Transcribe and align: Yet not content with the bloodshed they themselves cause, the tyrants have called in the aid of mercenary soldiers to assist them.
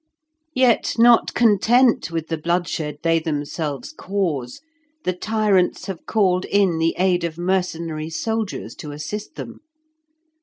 Yet 0.55 0.95
not 0.97 1.35
content 1.35 2.09
with 2.09 2.29
the 2.29 2.37
bloodshed 2.39 2.97
they 3.03 3.19
themselves 3.19 3.93
cause, 3.93 4.59
the 5.03 5.13
tyrants 5.13 5.85
have 5.85 6.07
called 6.07 6.43
in 6.45 6.79
the 6.79 6.95
aid 6.97 7.23
of 7.23 7.37
mercenary 7.37 8.09
soldiers 8.09 8.73
to 8.77 8.93
assist 8.93 9.35
them. 9.35 9.59